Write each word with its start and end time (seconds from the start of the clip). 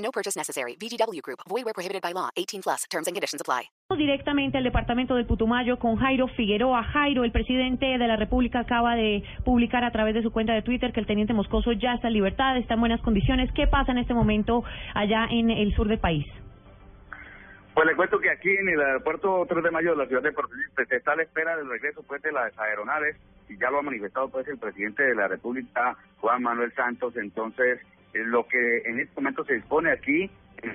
No 0.00 0.10
purchase 0.10 0.36
necessary. 0.36 0.76
VGW 0.76 1.20
Group. 1.22 1.40
Void 1.48 1.64
where 1.64 1.74
prohibited 1.74 2.02
by 2.02 2.12
law. 2.12 2.30
18 2.36 2.62
plus. 2.62 2.84
Terms 2.90 3.06
and 3.06 3.14
conditions 3.14 3.40
apply. 3.40 3.70
Directamente 3.96 4.58
al 4.58 4.64
departamento 4.64 5.14
del 5.14 5.26
Putumayo 5.26 5.78
con 5.78 5.96
Jairo 5.96 6.28
Figueroa. 6.28 6.82
Jairo, 6.84 7.24
el 7.24 7.32
presidente 7.32 7.86
de 7.86 8.06
la 8.06 8.16
República 8.16 8.60
acaba 8.60 8.94
de 8.94 9.22
publicar 9.44 9.84
a 9.84 9.90
través 9.90 10.14
de 10.14 10.22
su 10.22 10.30
cuenta 10.30 10.52
de 10.54 10.62
Twitter 10.62 10.92
que 10.92 11.00
el 11.00 11.06
teniente 11.06 11.34
Moscoso 11.34 11.72
ya 11.72 11.94
está 11.94 12.08
en 12.08 12.14
libertad, 12.14 12.56
está 12.56 12.74
en 12.74 12.80
buenas 12.80 13.00
condiciones. 13.02 13.50
¿Qué 13.52 13.66
pasa 13.66 13.92
en 13.92 13.98
este 13.98 14.14
momento 14.14 14.64
allá 14.94 15.26
en 15.30 15.50
el 15.50 15.74
sur 15.74 15.88
del 15.88 15.98
país? 15.98 16.26
Pues 17.74 17.86
le 17.86 17.96
cuento 17.96 18.18
que 18.18 18.30
aquí 18.30 18.50
en 18.50 18.68
el 18.68 18.80
aeropuerto 18.80 19.46
3 19.48 19.62
de 19.62 19.70
mayo 19.70 19.90
de 19.92 19.96
la 19.96 20.06
ciudad 20.06 20.22
de 20.22 20.32
Puerto 20.32 20.52
Rico 20.54 20.84
se 20.88 20.96
está 20.96 21.12
a 21.12 21.16
la 21.16 21.22
espera 21.22 21.56
del 21.56 21.68
regreso 21.68 22.02
pues 22.02 22.20
de 22.22 22.32
las 22.32 22.56
aeronaves 22.58 23.16
y 23.48 23.56
ya 23.58 23.70
lo 23.70 23.78
ha 23.78 23.82
manifestado 23.82 24.28
pues 24.28 24.46
el 24.48 24.58
presidente 24.58 25.02
de 25.02 25.14
la 25.14 25.28
República 25.28 25.96
Juan 26.18 26.42
Manuel 26.42 26.72
Santos 26.74 27.16
entonces 27.16 27.80
lo 28.12 28.46
que 28.46 28.78
en 28.84 29.00
este 29.00 29.14
momento 29.16 29.44
se 29.44 29.54
dispone 29.54 29.92
aquí 29.92 30.30
es 30.62 30.74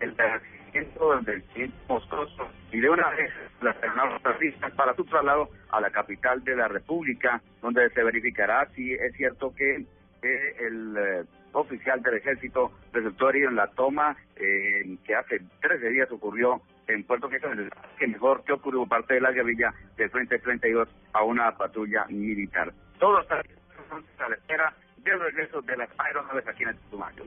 el 0.00 0.16
recibimiento 0.16 1.20
del 1.22 1.42
presidente 1.42 1.76
Moscoso 1.88 2.48
y 2.72 2.80
de 2.80 2.90
una 2.90 3.10
vez 3.10 3.32
las 3.62 3.76
aeronaves 3.82 4.54
para 4.76 4.94
su 4.94 5.04
traslado 5.04 5.48
a 5.70 5.80
la 5.80 5.90
capital 5.90 6.44
de 6.44 6.56
la 6.56 6.68
República 6.68 7.40
donde 7.62 7.88
se 7.90 8.02
verificará 8.02 8.68
si 8.74 8.92
es 8.92 9.14
cierto 9.16 9.54
que, 9.54 9.84
el 10.22 10.96
eh, 10.96 11.24
oficial 11.52 12.02
del 12.02 12.14
ejército 12.14 12.72
resultó 12.92 13.30
herido 13.30 13.48
en 13.48 13.56
la 13.56 13.68
toma 13.68 14.16
eh, 14.34 14.96
que 15.04 15.14
hace 15.14 15.40
13 15.60 15.88
días 15.90 16.10
ocurrió 16.10 16.60
en 16.88 17.04
Puerto 17.04 17.28
Rico, 17.28 17.48
que 17.98 18.06
mejor 18.06 18.44
que 18.44 18.52
ocurrió 18.52 18.86
parte 18.86 19.14
de 19.14 19.20
la 19.20 19.32
guerrilla 19.32 19.72
del 19.96 20.10
Frente 20.10 20.38
32 20.38 20.88
a 21.12 21.22
una 21.22 21.56
patrulla 21.56 22.06
militar. 22.08 22.72
Todo 22.98 23.20
está 23.20 23.42
aeronaves 26.36 26.48
aquí 26.48 26.62
en 26.62 26.68
el 26.70 26.76
Tumayo. 26.90 27.24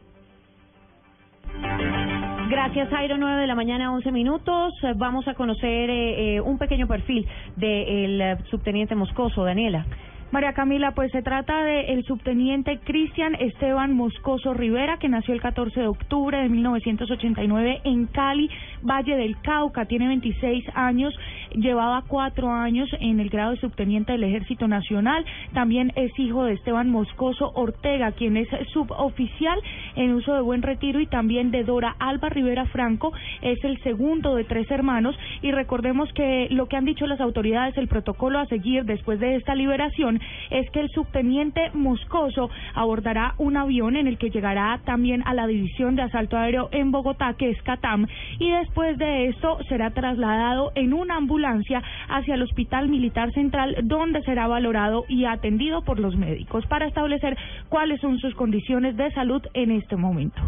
Gracias, 2.50 2.90
Jairo. 2.90 3.18
9 3.18 3.42
de 3.42 3.48
la 3.48 3.56
mañana, 3.56 3.92
11 3.94 4.12
minutos. 4.12 4.74
Vamos 4.96 5.28
a 5.28 5.34
conocer 5.34 5.90
eh, 5.90 6.36
eh, 6.36 6.42
un 6.42 6.58
pequeño 6.58 6.88
perfil 6.88 7.28
del 7.56 8.22
eh, 8.22 8.38
subteniente 8.50 8.96
Moscoso, 8.96 9.44
Daniela. 9.44 9.86
María 10.32 10.54
Camila, 10.54 10.92
pues 10.92 11.12
se 11.12 11.24
trata 11.24 11.64
del 11.64 12.06
subteniente 12.06 12.78
Cristian 12.84 13.34
Esteban 13.34 13.94
Moscoso 13.94 14.54
Rivera, 14.54 14.98
que 15.00 15.10
nació 15.10 15.34
el 15.34 15.42
14 15.42 15.80
de 15.80 15.88
octubre 15.88 16.38
de 16.38 16.50
1989 16.50 17.82
en 17.84 18.06
Cali, 18.06 18.48
Valle 18.84 19.16
del 19.16 19.42
Cauca. 19.42 19.86
Tiene 19.86 20.08
26 20.08 20.66
años, 20.76 21.18
llevaba 21.56 22.04
cuatro 22.08 22.52
años 22.52 22.88
en 23.00 23.20
el 23.20 23.30
grado 23.30 23.52
de 23.52 23.60
subteniente 23.60 24.12
del 24.12 24.24
Ejército 24.24 24.68
Nacional. 24.68 25.26
También 25.54 25.94
es 25.96 26.12
hijo 26.20 26.44
de 26.44 26.54
Esteban 26.54 26.92
Moscoso 26.92 27.52
Ortega, 27.56 28.12
quien 28.12 28.38
es 28.38 28.48
suboficial 28.72 29.60
en 29.96 30.14
uso 30.14 30.36
de 30.36 30.42
buen 30.42 30.62
retiro, 30.62 31.00
y 31.00 31.08
también 31.08 31.50
de 31.50 31.64
Dora 31.64 31.96
Alba 31.98 32.30
Rivera 32.30 32.66
Franco, 32.66 33.14
es 33.42 33.64
el 33.64 33.82
segundo 33.82 34.36
de 34.36 34.44
tres 34.44 34.70
hermanos. 34.70 35.18
Y 35.42 35.50
recordemos 35.52 36.14
que 36.14 36.50
lo 36.52 36.68
que 36.68 36.78
han 36.78 36.86
dicho 36.86 37.08
las 37.08 37.20
autoridades, 37.20 37.76
el 37.80 37.88
protocolo 37.88 38.38
a 38.38 38.46
seguir 38.46 38.86
después 38.86 39.20
de 39.20 39.36
esta 39.36 39.56
liberación, 39.56 40.19
es 40.50 40.70
que 40.72 40.80
el 40.80 40.90
subteniente 40.90 41.72
Moscoso 41.74 42.50
abordará 42.74 43.36
un 43.38 43.58
avión 43.58 43.96
en 43.96 44.08
el 44.08 44.18
que 44.18 44.30
llegará 44.30 44.80
también 44.86 45.24
a 45.26 45.34
la 45.34 45.48
división 45.48 45.96
de 45.96 46.04
asalto 46.04 46.38
aéreo 46.38 46.70
en 46.72 46.92
Bogotá, 46.92 47.34
que 47.38 47.50
es 47.50 47.62
CATAM, 47.64 48.08
y 48.40 48.52
después 48.52 48.98
de 48.98 49.28
esto 49.28 49.60
será 49.68 49.92
trasladado 49.92 50.72
en 50.76 50.94
una 50.94 51.18
ambulancia 51.18 51.82
hacia 52.08 52.36
el 52.36 52.44
Hospital 52.44 52.90
Militar 52.90 53.32
Central, 53.34 53.76
donde 53.84 54.22
será 54.24 54.48
valorado 54.48 55.06
y 55.08 55.26
atendido 55.26 55.84
por 55.84 56.00
los 56.00 56.16
médicos 56.16 56.66
para 56.68 56.88
establecer 56.88 57.38
cuáles 57.70 58.02
son 58.02 58.20
sus 58.20 58.34
condiciones 58.36 58.96
de 58.98 59.12
salud 59.12 59.42
en 59.54 59.72
este 59.72 59.96
momento. 59.96 60.42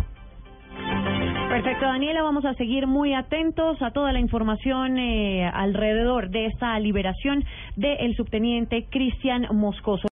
Perfecto, 1.64 1.86
Daniela. 1.86 2.24
Vamos 2.24 2.44
a 2.44 2.56
seguir 2.56 2.88
muy 2.88 3.14
atentos 3.14 3.80
a 3.84 3.92
toda 3.92 4.12
la 4.12 4.20
información 4.20 4.98
eh, 4.98 5.46
alrededor 5.46 6.32
de 6.32 6.48
esta 6.48 6.80
liberación 6.80 7.46
del 7.76 8.16
subteniente 8.16 8.88
Cristian 8.90 9.46
Moscoso. 9.52 10.08